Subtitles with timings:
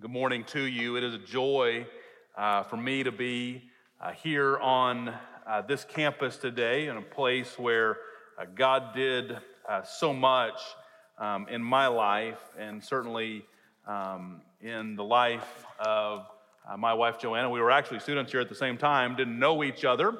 [0.00, 0.96] Good morning to you.
[0.96, 1.84] It is a joy
[2.36, 3.64] uh, for me to be
[4.00, 5.12] uh, here on
[5.44, 7.96] uh, this campus today in a place where
[8.38, 9.36] uh, God did
[9.68, 10.60] uh, so much
[11.18, 13.44] um, in my life and certainly
[13.88, 16.28] um, in the life of
[16.70, 17.50] uh, my wife Joanna.
[17.50, 20.16] We were actually students here at the same time, didn't know each other,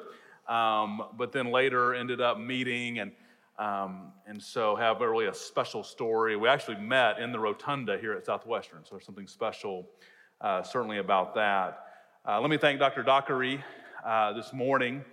[0.49, 3.13] um, but then later ended up meeting and
[3.59, 6.37] um, and so have really a special story.
[6.37, 9.85] We actually met in the rotunda here at Southwestern, so there's something special
[10.39, 11.85] uh, certainly about that.
[12.25, 13.03] Uh, let me thank Dr.
[13.03, 13.61] Dockery
[14.05, 15.03] uh, this morning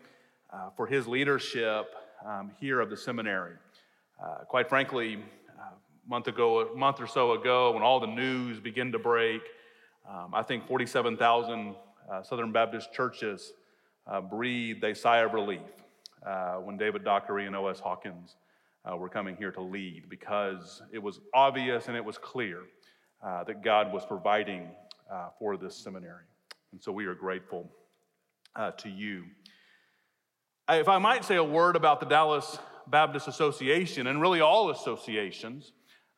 [0.53, 1.87] uh, for his leadership
[2.25, 3.55] um, here of the seminary.
[4.25, 8.61] Uh, quite frankly, a month ago, a month or so ago, when all the news
[8.61, 9.43] began to break,
[10.09, 11.75] um, I think 47,000
[12.09, 13.53] uh, Southern Baptist churches
[14.31, 15.63] breathed a sigh of relief
[16.25, 17.81] uh, when David Dockery and O.S.
[17.81, 18.37] Hawkins
[18.85, 22.63] uh, were coming here to lead because it was obvious and it was clear
[23.25, 24.69] uh, that God was providing
[25.11, 26.25] uh, for this seminary.
[26.73, 27.71] And so we are grateful
[28.55, 29.25] uh, to you.
[30.69, 35.73] If I might say a word about the Dallas Baptist Association and really all associations,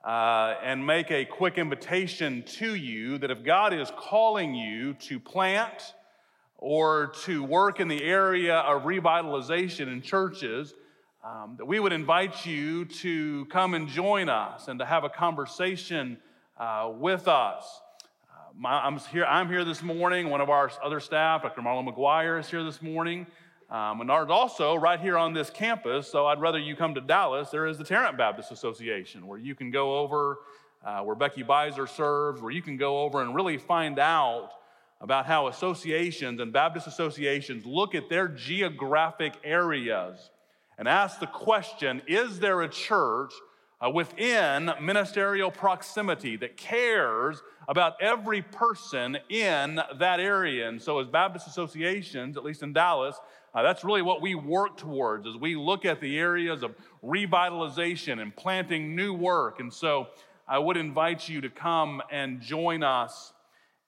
[0.04, 5.18] uh, and make a quick invitation to you that if God is calling you to
[5.18, 5.94] plant,
[6.58, 10.74] or to work in the area of revitalization in churches,
[11.24, 15.08] um, that we would invite you to come and join us and to have a
[15.08, 16.18] conversation
[16.58, 17.80] uh, with us.
[18.28, 20.30] Uh, my, I'm, here, I'm here this morning.
[20.30, 21.62] One of our other staff, Dr.
[21.62, 23.26] Marlon McGuire, is here this morning.
[23.70, 26.10] Um, and ours also right here on this campus.
[26.10, 27.50] So I'd rather you come to Dallas.
[27.50, 30.38] There is the Tarrant Baptist Association where you can go over,
[30.84, 34.52] uh, where Becky Beiser serves, where you can go over and really find out
[35.00, 40.30] about how associations and Baptist associations look at their geographic areas
[40.78, 43.32] and ask the question is there a church
[43.84, 50.68] uh, within ministerial proximity that cares about every person in that area?
[50.68, 53.16] And so, as Baptist associations, at least in Dallas,
[53.54, 56.74] uh, that's really what we work towards as we look at the areas of
[57.04, 59.60] revitalization and planting new work.
[59.60, 60.08] And so,
[60.46, 63.32] I would invite you to come and join us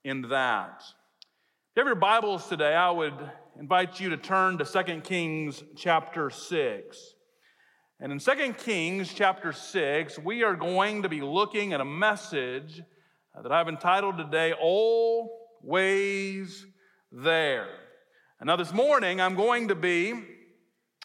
[0.05, 0.83] in that
[1.77, 3.15] you have your Bibles today, I would
[3.57, 7.15] invite you to turn to 2 Kings chapter 6.
[8.01, 12.83] And in 2 Kings chapter 6, we are going to be looking at a message
[13.41, 16.67] that I've entitled today, Always
[17.13, 17.69] There.
[18.41, 20.15] And now this morning, I'm going to be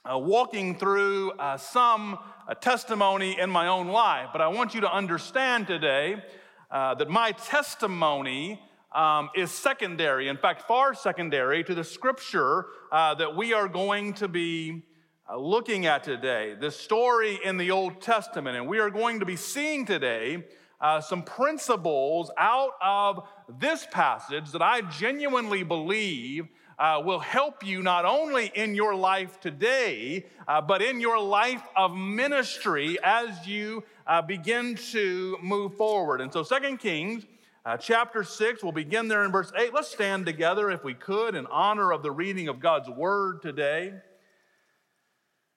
[0.03, 2.17] uh, walking through uh, some
[2.49, 6.23] uh, testimony in my own life, but I want you to understand today
[6.71, 8.59] uh, that my testimony
[8.95, 14.13] um, is secondary, in fact, far secondary to the scripture uh, that we are going
[14.13, 14.83] to be
[15.29, 16.55] uh, looking at today.
[16.59, 20.45] The story in the Old Testament, and we are going to be seeing today
[20.79, 23.27] uh, some principles out of
[23.59, 26.47] this passage that I genuinely believe
[26.79, 31.63] uh, will help you not only in your life today, uh, but in your life
[31.75, 36.21] of ministry as you uh, begin to move forward.
[36.21, 37.25] And so, Second Kings
[37.65, 39.73] uh, chapter 6, we'll begin there in verse 8.
[39.73, 43.91] Let's stand together, if we could, in honor of the reading of God's word today.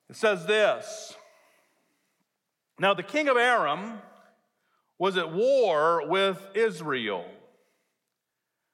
[0.08, 1.14] It says this
[2.78, 3.98] Now the king of Aram
[4.98, 7.26] was at war with Israel.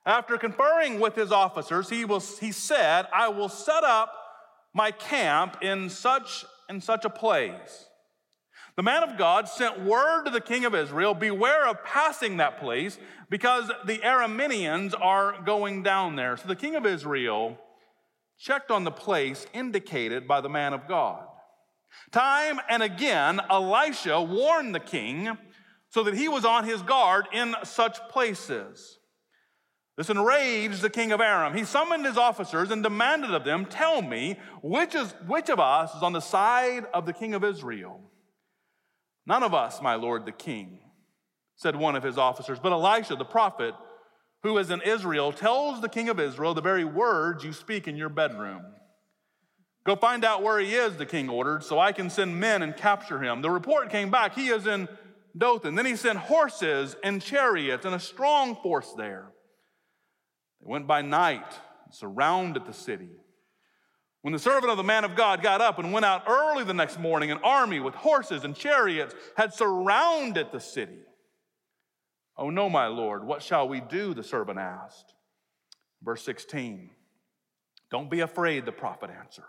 [0.06, 4.12] After conferring with his officers, he, was, he said, I will set up
[4.72, 7.88] my camp in such and such a place.
[8.76, 12.58] The man of God sent word to the king of Israel beware of passing that
[12.58, 12.98] place
[13.30, 16.36] because the Arameans are going down there.
[16.36, 17.58] So the king of Israel
[18.38, 21.24] checked on the place indicated by the man of God.
[22.10, 25.38] Time and again, Elisha warned the king
[25.90, 28.98] so that he was on his guard in such places.
[29.96, 31.54] This enraged the king of Aram.
[31.54, 35.94] He summoned his officers and demanded of them, Tell me, which, is, which of us
[35.94, 38.00] is on the side of the king of Israel?
[39.26, 40.80] None of us, my lord the king,
[41.56, 43.74] said one of his officers, but Elisha the prophet,
[44.42, 47.96] who is in Israel, tells the king of Israel the very words you speak in
[47.96, 48.62] your bedroom.
[49.84, 52.76] Go find out where he is, the king ordered, so I can send men and
[52.76, 53.42] capture him.
[53.42, 54.88] The report came back, he is in
[55.36, 55.74] Dothan.
[55.74, 59.30] Then he sent horses and chariots and a strong force there.
[60.60, 61.46] They went by night
[61.84, 63.10] and surrounded the city.
[64.24, 66.72] When the servant of the man of God got up and went out early the
[66.72, 71.02] next morning, an army with horses and chariots had surrounded the city.
[72.34, 74.14] Oh, no, my Lord, what shall we do?
[74.14, 75.12] The servant asked.
[76.02, 76.88] Verse 16
[77.90, 79.44] Don't be afraid, the prophet answered.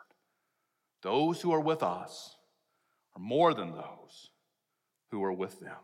[1.04, 2.36] Those who are with us
[3.16, 4.32] are more than those
[5.10, 5.80] who are with them.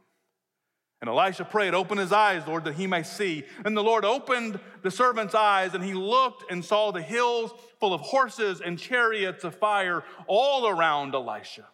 [1.01, 3.43] And Elisha prayed, Open his eyes, Lord, that he may see.
[3.65, 7.93] And the Lord opened the servant's eyes, and he looked and saw the hills full
[7.93, 11.65] of horses and chariots of fire all around Elisha.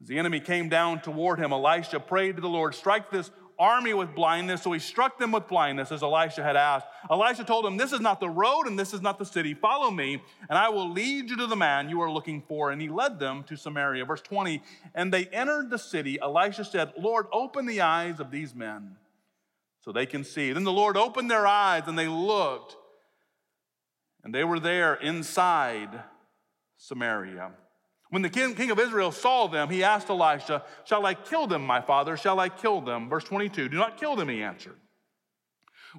[0.00, 3.94] As the enemy came down toward him, Elisha prayed to the Lord, Strike this army
[3.94, 4.62] with blindness.
[4.62, 6.86] So he struck them with blindness, as Elisha had asked.
[7.10, 9.54] Elisha told him, This is not the road and this is not the city.
[9.54, 12.70] Follow me, and I will lead you to the man you are looking for.
[12.70, 14.04] And he led them to Samaria.
[14.04, 14.62] Verse 20
[14.94, 16.20] And they entered the city.
[16.20, 18.96] Elisha said, Lord, open the eyes of these men
[19.80, 20.52] so they can see.
[20.52, 22.76] Then the Lord opened their eyes and they looked,
[24.22, 26.02] and they were there inside
[26.78, 27.52] Samaria.
[28.14, 31.80] When the king, of Israel saw them, he asked Elisha, Shall I kill them, my
[31.80, 32.16] father?
[32.16, 33.08] Shall I kill them?
[33.08, 34.76] Verse 22 Do not kill them, he answered.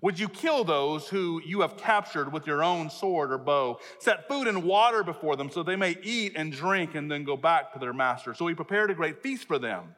[0.01, 3.79] Would you kill those who you have captured with your own sword or bow?
[3.99, 7.35] Set food and water before them so they may eat and drink and then go
[7.35, 8.33] back to their master.
[8.33, 9.93] So he prepared a great feast for them.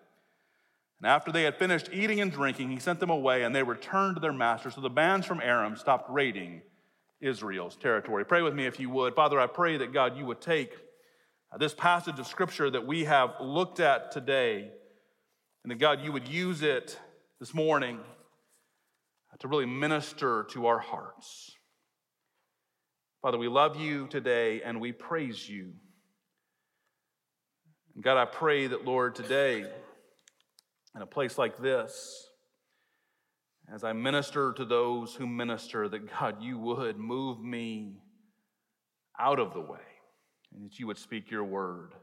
[1.00, 4.16] And after they had finished eating and drinking, he sent them away and they returned
[4.16, 4.72] to their master.
[4.72, 6.64] So the bands from Aram stopped raiding
[7.22, 8.26] Israel's territory.
[8.26, 9.14] Pray with me if you would.
[9.14, 10.74] Father, I pray that God, you would take
[11.60, 14.70] this passage of scripture that we have looked at today,
[15.64, 17.00] and that God, you would use it
[17.40, 18.00] this morning
[19.34, 21.52] uh, to really minister to our hearts.
[23.22, 25.74] Father, we love you today and we praise you.
[27.96, 29.66] And God, I pray that, Lord, today,
[30.96, 32.30] in a place like this,
[33.74, 37.98] as I minister to those who minister, that God, you would move me
[39.20, 39.80] out of the way
[40.58, 41.94] and that you would speak your word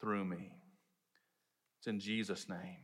[0.00, 0.52] through me.
[1.80, 2.76] It's in Jesus' name.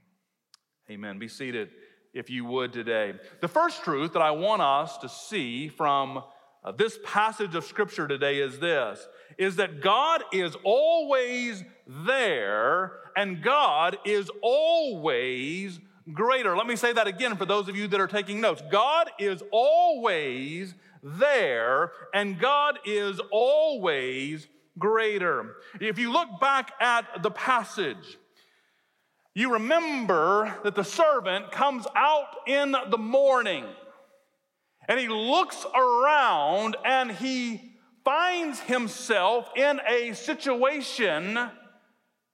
[0.90, 1.18] Amen.
[1.18, 1.70] Be seated
[2.12, 3.14] if you would today.
[3.40, 6.24] The first truth that I want us to see from
[6.64, 9.06] uh, this passage of scripture today is this
[9.38, 15.78] is that God is always there and God is always
[16.12, 16.56] greater.
[16.56, 18.62] Let me say that again for those of you that are taking notes.
[18.70, 24.46] God is always there and God is always
[24.78, 25.56] greater.
[25.80, 28.18] If you look back at the passage,
[29.34, 33.64] you remember that the servant comes out in the morning
[34.88, 37.72] and he looks around and he
[38.04, 41.50] finds himself in a situation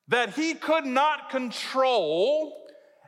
[0.08, 2.56] that he could not control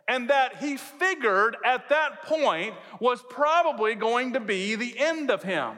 [0.08, 5.42] and that he figured at that point was probably going to be the end of
[5.42, 5.76] him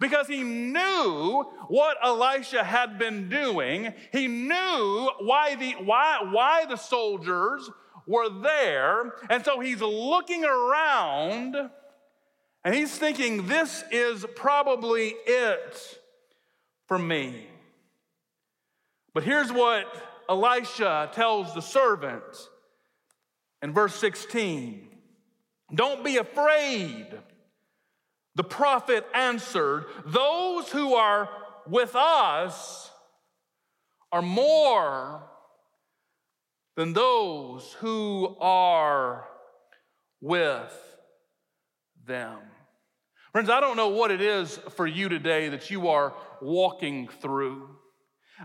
[0.00, 3.92] because he knew what Elisha had been doing.
[4.12, 7.70] He knew why the, why, why the soldiers
[8.06, 9.14] were there.
[9.30, 11.56] And so he's looking around
[12.64, 16.00] and he's thinking, this is probably it
[16.86, 17.46] for me.
[19.12, 19.86] But here's what
[20.28, 22.24] Elisha tells the servant
[23.62, 24.88] in verse 16
[25.74, 27.06] Don't be afraid.
[28.36, 31.28] The prophet answered, Those who are
[31.66, 32.90] with us
[34.10, 35.22] are more
[36.76, 39.26] than those who are
[40.20, 40.72] with
[42.06, 42.38] them.
[43.32, 47.68] Friends, I don't know what it is for you today that you are walking through.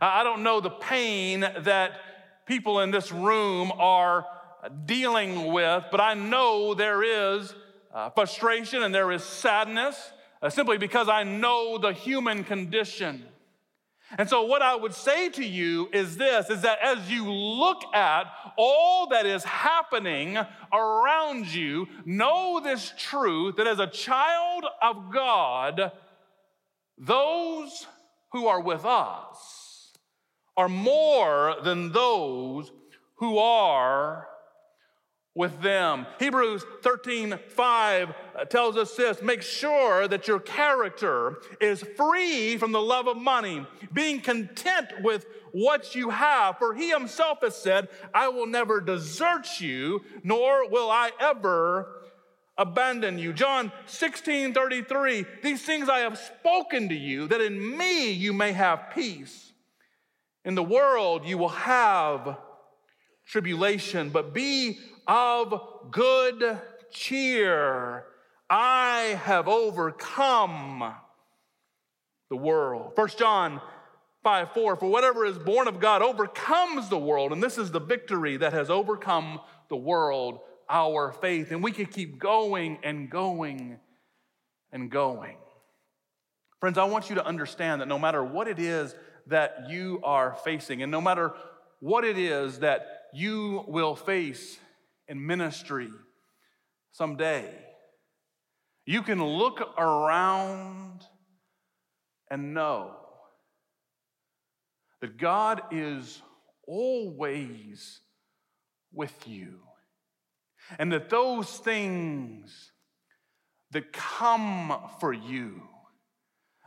[0.01, 1.91] I don't know the pain that
[2.47, 4.25] people in this room are
[4.85, 7.53] dealing with, but I know there is
[7.93, 13.25] uh, frustration and there is sadness uh, simply because I know the human condition.
[14.17, 17.83] And so what I would say to you is this is that as you look
[17.93, 18.25] at
[18.57, 20.37] all that is happening
[20.73, 25.91] around you, know this truth that as a child of God,
[26.97, 27.85] those
[28.31, 29.93] who are with us
[30.57, 32.71] are more than those
[33.17, 34.27] who are
[35.39, 36.05] with them.
[36.19, 42.73] Hebrews 13 5 uh, tells us this make sure that your character is free from
[42.73, 46.57] the love of money, being content with what you have.
[46.57, 51.87] For he himself has said, I will never desert you, nor will I ever
[52.57, 53.31] abandon you.
[53.31, 58.51] John 16 33, these things I have spoken to you, that in me you may
[58.51, 59.53] have peace.
[60.43, 62.37] In the world you will have
[63.29, 65.53] tribulation, but be of
[65.91, 66.59] good
[66.91, 68.03] cheer.
[68.49, 70.93] I have overcome
[72.29, 72.93] the world.
[72.95, 73.61] First John
[74.23, 77.31] 5 4, for whatever is born of God overcomes the world.
[77.31, 81.51] And this is the victory that has overcome the world, our faith.
[81.51, 83.79] And we can keep going and going
[84.71, 85.37] and going.
[86.59, 88.93] Friends, I want you to understand that no matter what it is
[89.27, 91.33] that you are facing, and no matter
[91.79, 94.57] what it is that you will face
[95.07, 95.89] in ministry
[96.91, 97.49] someday,
[98.85, 101.01] you can look around
[102.29, 102.95] and know
[105.01, 106.21] that God is
[106.67, 108.01] always
[108.93, 109.59] with you.
[110.77, 112.71] And that those things
[113.71, 115.63] that come for you,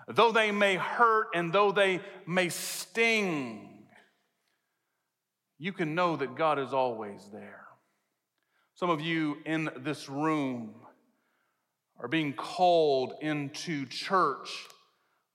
[0.08, 3.71] though they may hurt and though they may sting,
[5.62, 7.68] you can know that God is always there.
[8.74, 10.74] Some of you in this room
[12.00, 14.48] are being called into church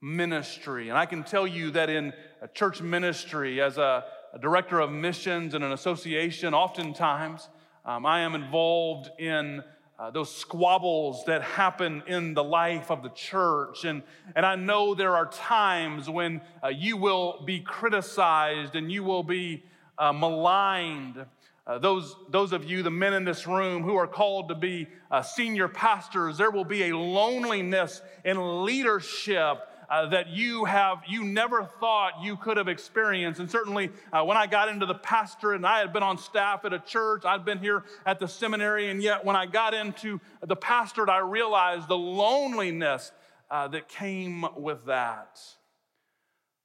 [0.01, 0.89] ministry.
[0.89, 2.11] And I can tell you that in
[2.53, 4.03] church ministry, as a,
[4.33, 7.47] a director of missions in an association, oftentimes
[7.85, 9.63] um, I am involved in
[9.97, 13.85] uh, those squabbles that happen in the life of the church.
[13.85, 14.03] And,
[14.35, 19.23] and I know there are times when uh, you will be criticized and you will
[19.23, 19.63] be
[19.97, 21.25] uh, maligned.
[21.65, 24.87] Uh, those, those of you, the men in this room who are called to be
[25.11, 31.23] uh, senior pastors, there will be a loneliness in leadership uh, that you have you
[31.23, 35.53] never thought you could have experienced and certainly uh, when i got into the pastor
[35.53, 38.89] and i had been on staff at a church i'd been here at the seminary
[38.89, 43.11] and yet when i got into the pastorate i realized the loneliness
[43.49, 45.39] uh, that came with that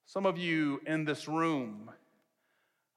[0.04, 1.90] some of you in this room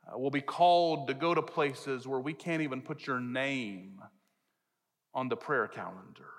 [0.07, 4.01] uh, will be called to go to places where we can't even put your name
[5.13, 6.35] on the prayer calendar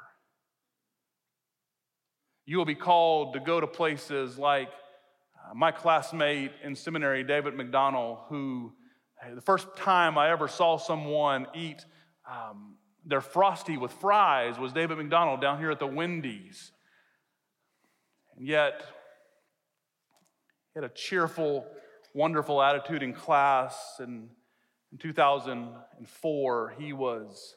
[2.47, 7.55] you will be called to go to places like uh, my classmate in seminary, David
[7.55, 8.73] McDonnall, who
[9.35, 11.85] the first time I ever saw someone eat
[12.31, 16.71] um, their frosty with fries was David McDonnall down here at the Wendy's.
[18.37, 18.83] And yet,
[20.73, 21.67] he had a cheerful,
[22.17, 23.97] wonderful attitude in class.
[23.99, 24.31] And
[24.91, 27.57] in 2004, he was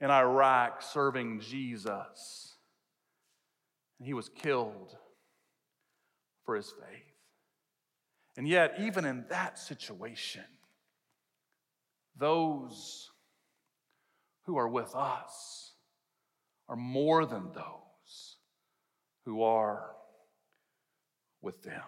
[0.00, 2.54] in Iraq serving Jesus
[3.98, 4.96] and he was killed
[6.44, 7.02] for his faith.
[8.36, 10.44] And yet, even in that situation,
[12.16, 13.10] those
[14.44, 15.72] who are with us
[16.68, 18.36] are more than those
[19.24, 19.90] who are
[21.42, 21.82] with them.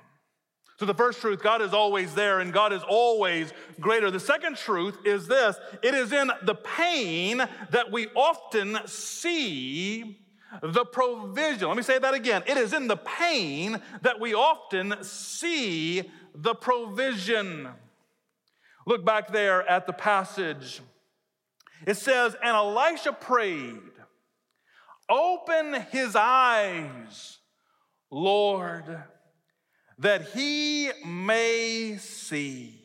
[0.76, 4.10] So, the first truth, God is always there and God is always greater.
[4.10, 7.38] The second truth is this it is in the pain
[7.70, 10.18] that we often see
[10.62, 11.68] the provision.
[11.68, 12.42] Let me say that again.
[12.46, 17.68] It is in the pain that we often see the provision.
[18.86, 20.80] Look back there at the passage.
[21.86, 23.80] It says, And Elisha prayed,
[25.08, 27.38] Open his eyes,
[28.10, 29.02] Lord,
[29.98, 32.80] that he may see.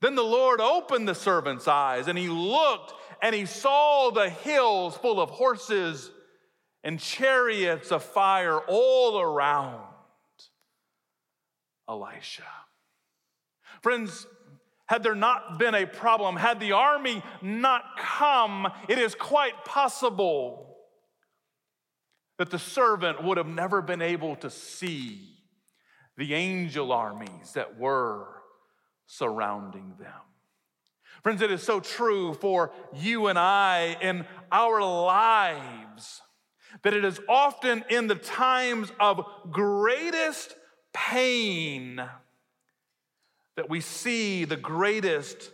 [0.00, 4.96] Then the Lord opened the servant's eyes, and he looked, and he saw the hills
[4.96, 6.10] full of horses
[6.84, 9.82] and chariots of fire all around
[11.88, 12.44] Elisha.
[13.82, 14.26] Friends,
[14.86, 20.76] had there not been a problem, had the army not come, it is quite possible
[22.38, 25.35] that the servant would have never been able to see
[26.16, 28.26] the angel armies that were
[29.06, 30.12] surrounding them.
[31.22, 36.22] Friends, it is so true for you and I in our lives
[36.82, 40.54] that it is often in the times of greatest
[40.92, 42.02] pain
[43.56, 45.50] that we see the greatest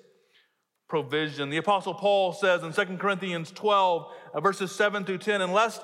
[0.89, 1.49] provision.
[1.49, 5.81] The Apostle Paul says in 2 Corinthians 12, uh, verses 7 through 10, unless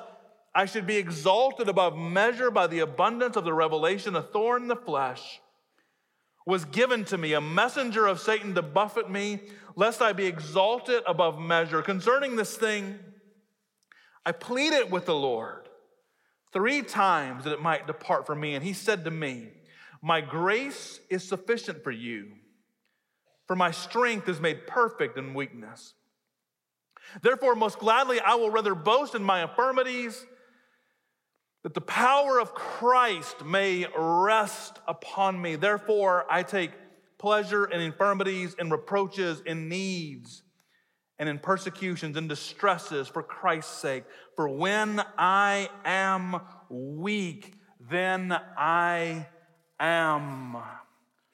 [0.58, 4.68] I should be exalted above measure by the abundance of the revelation, a thorn in
[4.68, 5.40] the flesh
[6.44, 9.38] was given to me, a messenger of Satan to buffet me,
[9.76, 11.80] lest I be exalted above measure.
[11.80, 12.98] Concerning this thing,
[14.26, 15.68] I pleaded with the Lord
[16.52, 18.56] three times that it might depart from me.
[18.56, 19.50] And he said to me,
[20.02, 22.32] My grace is sufficient for you,
[23.46, 25.94] for my strength is made perfect in weakness.
[27.22, 30.26] Therefore, most gladly, I will rather boast in my infirmities,
[31.68, 35.54] that the power of Christ may rest upon me.
[35.54, 36.70] Therefore, I take
[37.18, 40.42] pleasure in infirmities, in reproaches, in needs
[41.18, 44.04] and in persecutions and distresses for Christ's sake.
[44.34, 47.52] For when I am weak,
[47.90, 49.26] then I
[49.78, 50.56] am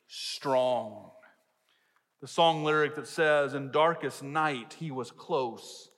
[0.08, 1.12] strong.
[2.22, 5.90] The song lyric that says, In darkest night, he was close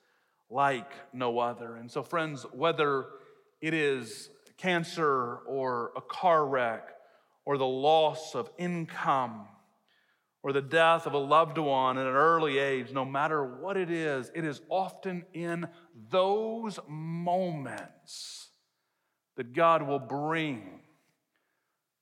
[0.47, 1.73] like no other.
[1.73, 3.07] And so, friends, whether
[3.61, 6.89] it is cancer or a car wreck
[7.45, 9.47] or the loss of income,
[10.43, 13.89] or the death of a loved one at an early age, no matter what it
[13.89, 15.65] is, it is often in
[16.09, 18.49] those moments
[19.37, 20.81] that God will bring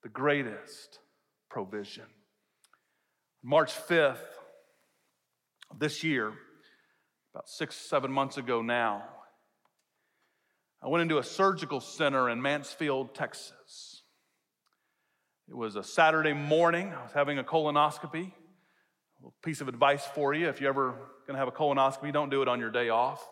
[0.01, 0.99] the greatest
[1.49, 2.05] provision.
[3.43, 4.17] March 5th
[5.77, 6.33] this year,
[7.33, 9.03] about six, seven months ago now,
[10.83, 14.03] I went into a surgical center in Mansfield, Texas.
[15.47, 16.93] It was a Saturday morning.
[16.93, 18.31] I was having a colonoscopy.
[19.25, 20.91] A piece of advice for you if you're ever
[21.25, 23.27] going to have a colonoscopy, don't do it on your day off.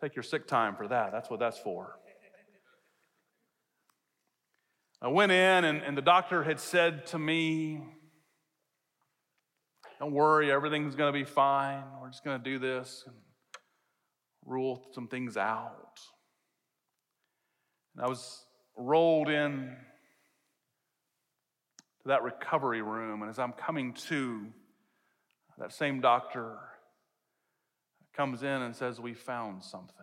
[0.00, 1.12] Take your sick time for that.
[1.12, 1.96] That's what that's for.
[5.02, 7.80] I went in, and, and the doctor had said to me,
[9.98, 11.82] Don't worry, everything's going to be fine.
[12.00, 13.16] We're just going to do this and
[14.50, 16.00] rule some things out.
[17.94, 18.44] And I was
[18.76, 19.76] rolled in
[22.02, 24.46] to that recovery room, and as I'm coming to,
[25.58, 26.58] that same doctor
[28.14, 29.94] comes in and says, We found something.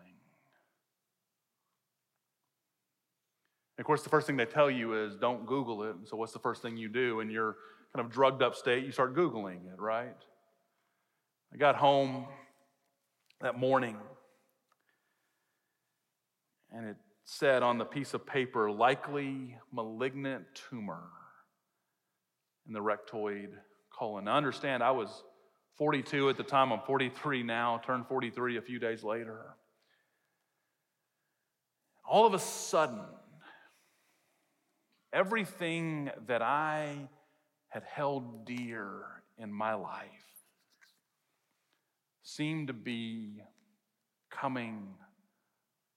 [3.80, 5.96] of course, the first thing they tell you is don't Google it.
[6.06, 7.58] So, what's the first thing you do in your
[7.96, 8.84] kind of drugged up state?
[8.84, 10.16] You start Googling it, right?
[11.54, 12.26] I got home
[13.42, 13.98] that morning
[16.74, 21.04] and it said on the piece of paper, likely malignant tumor
[22.68, 23.50] in the rectosigmoid
[23.98, 24.26] colon.
[24.26, 25.24] Now, understand, I was
[25.78, 29.56] 42 at the time, I'm 43 now, turned 43 a few days later.
[32.06, 33.02] All of a sudden,
[35.12, 37.10] everything that I
[37.70, 39.04] had held dear
[39.38, 40.08] in my life
[42.24, 43.42] seemed to be
[44.30, 44.88] coming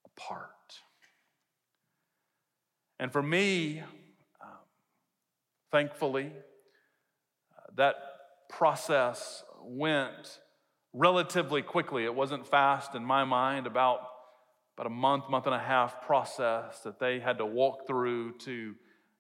[0.04, 0.50] apart.
[3.00, 3.80] And for me,
[4.42, 4.48] um,
[5.72, 6.26] thankfully,
[7.56, 7.94] uh, that
[8.50, 10.38] process went
[10.92, 12.04] relatively quickly.
[12.04, 14.00] It wasn't fast in my mind, about,
[14.76, 18.74] about a month, month and a half process that they had to walk through to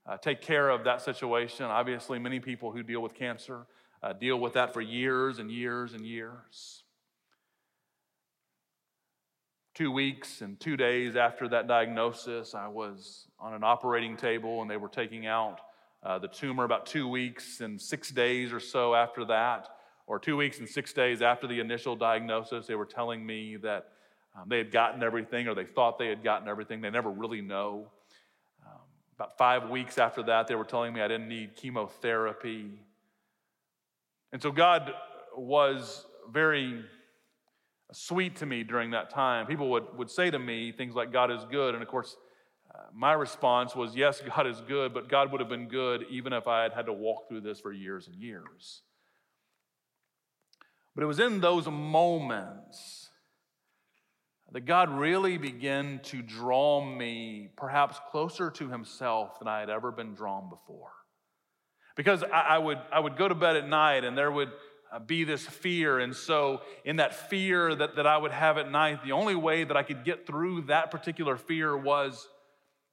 [0.06, 1.64] uh, take care of that situation.
[1.64, 3.66] Obviously, many people who deal with cancer
[4.02, 6.82] uh, deal with that for years and years and years.
[9.80, 14.70] Two weeks and two days after that diagnosis, I was on an operating table and
[14.70, 15.62] they were taking out
[16.02, 19.68] uh, the tumor about two weeks and six days or so after that,
[20.06, 22.66] or two weeks and six days after the initial diagnosis.
[22.66, 23.88] They were telling me that
[24.36, 26.82] um, they had gotten everything or they thought they had gotten everything.
[26.82, 27.86] They never really know.
[29.14, 32.82] About five weeks after that, they were telling me I didn't need chemotherapy.
[34.30, 34.92] And so God
[35.34, 36.84] was very
[37.92, 39.46] sweet to me during that time.
[39.46, 41.74] People would, would say to me things like, God is good.
[41.74, 42.16] And of course,
[42.74, 46.32] uh, my response was, Yes, God is good, but God would have been good even
[46.32, 48.82] if I had had to walk through this for years and years.
[50.94, 53.08] But it was in those moments
[54.52, 59.92] that God really began to draw me perhaps closer to Himself than I had ever
[59.92, 60.90] been drawn before.
[61.96, 64.50] Because I, I would, I would go to bed at night and there would
[64.98, 66.00] be this fear.
[66.00, 69.62] And so, in that fear that, that I would have at night, the only way
[69.62, 72.28] that I could get through that particular fear was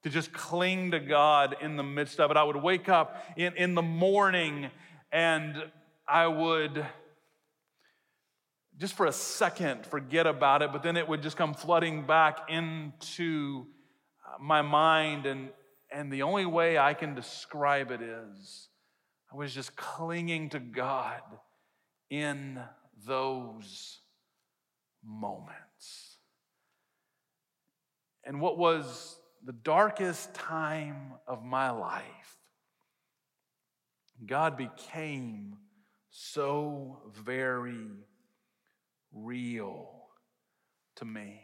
[0.04, 2.38] to just cling to God in the midst of it.
[2.38, 4.70] I would wake up in, in the morning
[5.12, 5.56] and
[6.08, 6.86] I would
[8.78, 12.50] just for a second forget about it, but then it would just come flooding back
[12.50, 13.66] into
[14.26, 15.26] uh, my mind.
[15.26, 15.50] And,
[15.92, 18.70] and the only way I can describe it is
[19.34, 21.22] I was just clinging to God
[22.10, 22.60] in
[23.06, 24.00] those
[25.04, 26.18] moments.
[28.24, 32.38] And what was the darkest time of my life,
[34.26, 35.58] God became
[36.10, 37.88] so very
[39.14, 39.90] real
[40.96, 41.42] to me.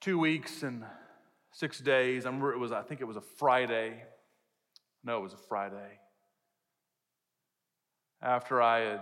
[0.00, 0.84] Two weeks and
[1.52, 2.26] six days.
[2.26, 4.04] I remember it was, I think it was a Friday.
[5.02, 5.98] No, it was a Friday.
[8.22, 9.00] After I had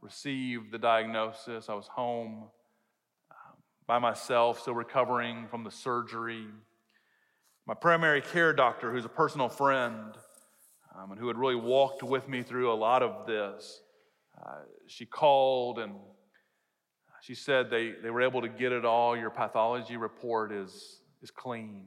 [0.00, 2.44] received the diagnosis, I was home
[3.30, 6.46] um, by myself, still recovering from the surgery.
[7.66, 10.14] My primary care doctor, who's a personal friend
[10.96, 13.82] um, and who had really walked with me through a lot of this,
[14.42, 15.94] uh, she called and
[17.22, 19.16] she said they, they were able to get it all.
[19.16, 21.86] Your pathology report is, is clean.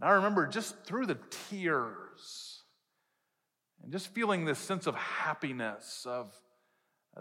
[0.00, 1.18] And I remember just through the
[1.50, 2.63] tears
[3.82, 6.32] and just feeling this sense of happiness of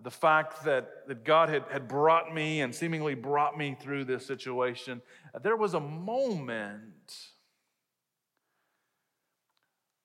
[0.02, 4.26] the fact that, that God had, had brought me and seemingly brought me through this
[4.26, 5.02] situation,
[5.44, 7.16] there was a moment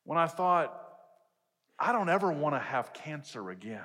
[0.05, 0.75] when I thought,
[1.79, 3.81] I don't ever want to have cancer again.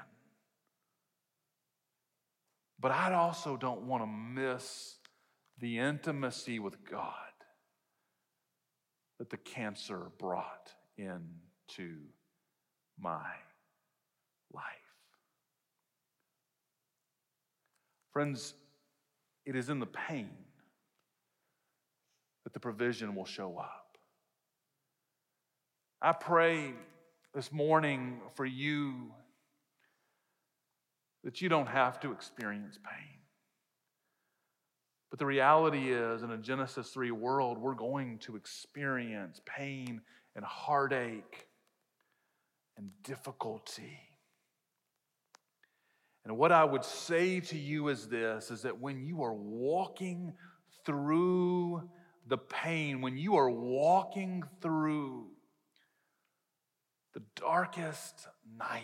[2.80, 4.98] But I also don't want to miss
[5.60, 7.14] the intimacy with God
[9.20, 12.00] that the cancer brought into
[13.04, 13.26] my
[14.54, 14.64] life.
[18.14, 18.54] Friends,
[19.46, 20.30] it is in the pain
[22.46, 23.98] that the provision will show up.
[26.02, 26.74] I pray
[27.36, 29.12] this morning for you
[31.24, 33.20] that you don't have to experience pain.
[35.10, 40.02] But the reality is, in a Genesis 3 world, we're going to experience pain
[40.36, 41.48] and heartache
[42.78, 44.00] and difficulty.
[46.26, 50.34] And what I would say to you is this is that when you are walking
[50.86, 51.90] through
[52.28, 55.28] the pain, when you are walking through
[57.14, 58.80] the darkest night,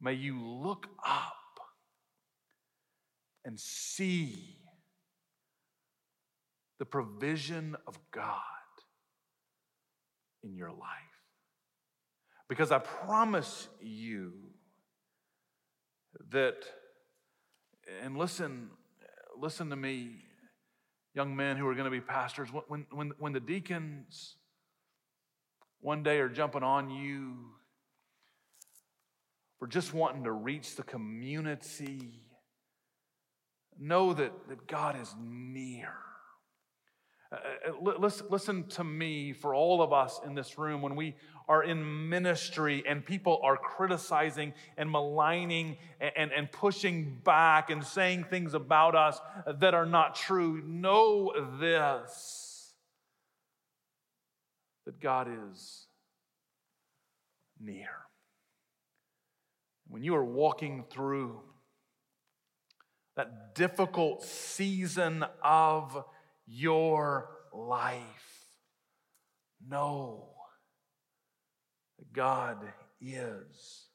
[0.00, 1.32] may you look up
[3.44, 4.58] and see
[6.78, 8.40] the provision of God
[10.42, 11.13] in your life.
[12.48, 14.32] Because I promise you
[16.30, 16.64] that,
[18.02, 18.70] and listen,
[19.38, 20.16] listen to me,
[21.14, 24.36] young men who are going to be pastors, when, when, when the deacons
[25.80, 27.36] one day are jumping on you
[29.58, 32.22] for just wanting to reach the community,
[33.78, 35.94] know that, that God is near.
[37.32, 37.36] Uh,
[37.68, 41.14] uh listen, listen to me for all of us in this room when we
[41.48, 47.84] are in ministry and people are criticizing and maligning and, and, and pushing back and
[47.84, 49.18] saying things about us
[49.58, 50.62] that are not true.
[50.64, 52.72] Know this
[54.86, 55.86] that God is
[57.60, 57.88] near.
[59.88, 61.40] When you are walking through
[63.16, 66.04] that difficult season of
[66.46, 68.48] your life,
[69.66, 70.33] know
[72.12, 72.58] God
[73.00, 73.88] is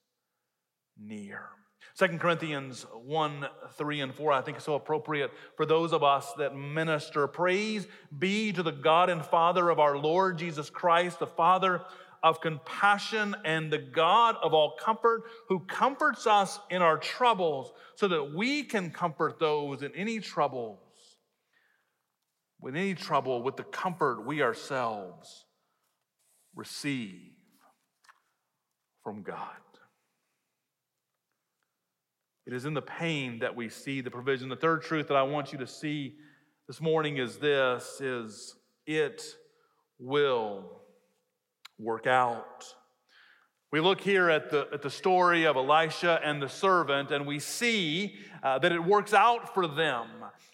[0.97, 1.49] near.
[1.97, 6.31] 2 Corinthians 1, 3, and 4, I think is so appropriate for those of us
[6.37, 7.27] that minister.
[7.27, 11.81] Praise be to the God and Father of our Lord Jesus Christ, the Father
[12.23, 18.07] of compassion and the God of all comfort, who comforts us in our troubles, so
[18.07, 20.79] that we can comfort those in any troubles,
[22.61, 25.45] with any trouble, with the comfort we ourselves
[26.55, 27.38] receive
[29.09, 29.39] from God.
[32.45, 34.49] It is in the pain that we see the provision.
[34.49, 36.17] The third truth that I want you to see
[36.67, 38.53] this morning is this is
[38.85, 39.23] it
[39.97, 40.83] will
[41.79, 42.71] work out.
[43.71, 47.39] We look here at the, at the story of Elisha and the servant, and we
[47.39, 50.05] see uh, that it works out for them.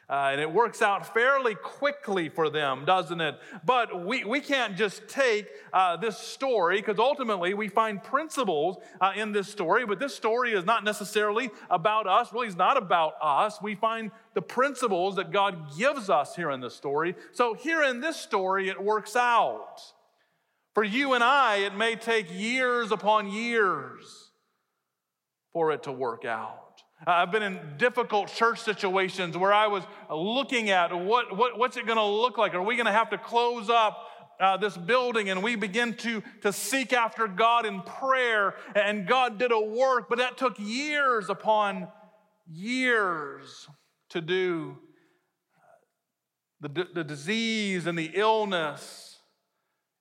[0.08, 3.40] Uh, and it works out fairly quickly for them, doesn't it?
[3.66, 9.14] But we, we can't just take uh, this story because ultimately we find principles uh,
[9.16, 12.32] in this story, but this story is not necessarily about us.
[12.32, 13.60] Really, it's not about us.
[13.62, 17.16] We find the principles that God gives us here in this story.
[17.32, 19.82] So, here in this story, it works out.
[20.76, 24.30] For you and I, it may take years upon years
[25.52, 26.65] for it to work out.
[27.06, 31.86] I've been in difficult church situations where I was looking at what, what what's it
[31.86, 32.54] going to look like?
[32.54, 34.08] Are we going to have to close up
[34.40, 39.40] uh, this building and we begin to, to seek after God in prayer and God
[39.40, 41.88] did a work, but that took years upon
[42.50, 43.68] years
[44.10, 44.78] to do.
[46.62, 49.16] The, the disease and the illness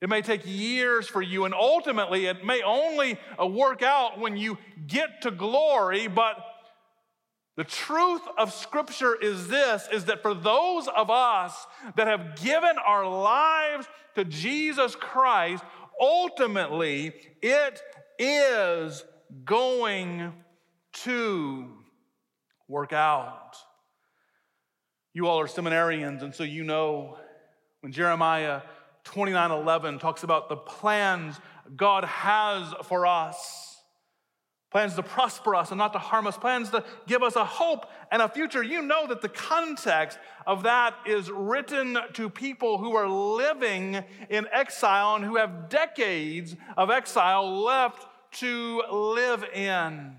[0.01, 4.37] it may take years for you, and ultimately, it may only uh, work out when
[4.37, 6.09] you get to glory.
[6.09, 6.37] But
[7.57, 12.77] the truth of Scripture is this is that for those of us that have given
[12.85, 13.87] our lives
[14.17, 15.63] to Jesus Christ,
[16.01, 17.81] ultimately, it
[18.19, 19.05] is
[19.45, 20.33] going
[21.05, 21.71] to
[22.69, 23.57] work out.
[25.13, 27.19] You all are seminarians, and so you know
[27.83, 28.63] when Jeremiah
[29.05, 31.39] 29:11 talks about the plans
[31.77, 33.64] God has for us.
[34.75, 37.87] Plans to prosper us and not to harm us, plans to give us a hope
[38.11, 38.61] and a future.
[38.61, 44.49] You know that the context of that is written to people who are living in
[44.51, 48.05] exile and who have decades of exile left
[48.41, 50.17] to live in.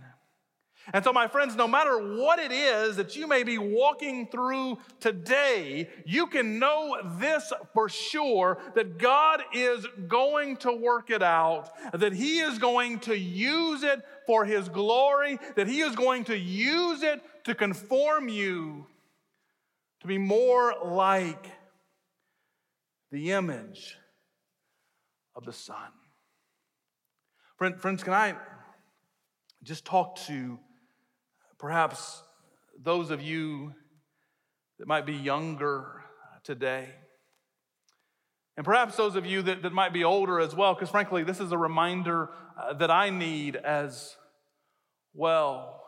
[0.94, 4.78] And so, my friends, no matter what it is that you may be walking through
[5.00, 11.72] today, you can know this for sure that God is going to work it out,
[11.94, 16.38] that He is going to use it for His glory, that He is going to
[16.38, 18.86] use it to conform you
[20.02, 21.50] to be more like
[23.12, 23.98] the image
[25.36, 25.92] of the Son.
[27.58, 28.36] Friends, can I
[29.64, 30.60] just talk to
[31.58, 32.22] Perhaps
[32.82, 33.74] those of you
[34.80, 36.04] that might be younger
[36.44, 36.90] today,
[38.58, 41.40] and perhaps those of you that, that might be older as well, because frankly, this
[41.40, 44.16] is a reminder uh, that I need as
[45.14, 45.82] well.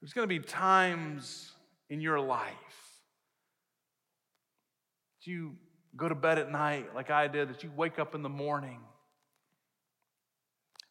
[0.00, 1.52] There's going to be times
[1.88, 2.50] in your life
[5.20, 5.56] that you
[5.96, 8.80] go to bed at night like I did, that you wake up in the morning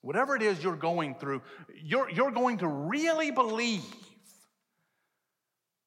[0.01, 1.41] Whatever it is you're going through,
[1.83, 3.83] you're, you're going to really believe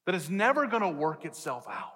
[0.07, 1.91] that it's never going to work itself out.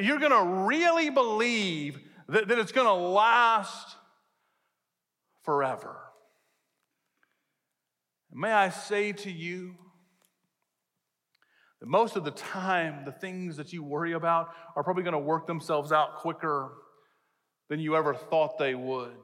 [0.00, 1.98] You're going to really believe
[2.28, 3.96] that, that it's going to last
[5.44, 5.96] forever.
[8.32, 9.74] May I say to you
[11.80, 15.18] that most of the time, the things that you worry about are probably going to
[15.18, 16.72] work themselves out quicker
[17.68, 19.16] than you ever thought they would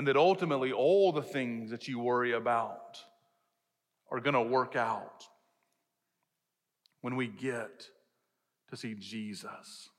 [0.00, 2.98] and that ultimately all the things that you worry about
[4.10, 5.26] are going to work out
[7.02, 7.86] when we get
[8.70, 9.90] to see Jesus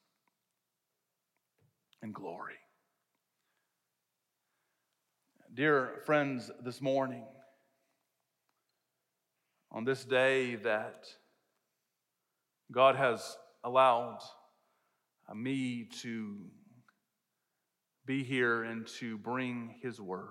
[2.01, 2.55] in glory.
[5.53, 7.27] Dear friends, this morning,
[9.71, 11.05] on this day that
[12.71, 14.17] God has allowed
[15.35, 16.37] me to
[18.05, 20.27] be here and to bring His word.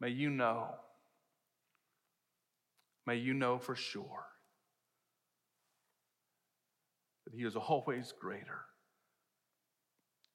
[0.00, 0.68] May you know,
[3.06, 4.26] may you know for sure
[7.24, 8.60] that He is always greater,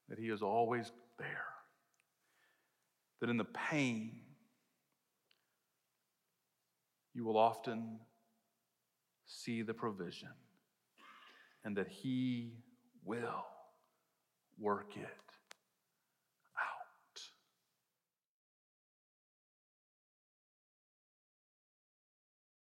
[0.10, 1.46] that He is always there,
[3.20, 4.22] that in the pain,
[7.14, 8.00] you will often
[9.26, 10.30] see the provision,
[11.64, 12.54] and that He
[13.04, 13.46] will
[14.62, 15.31] work it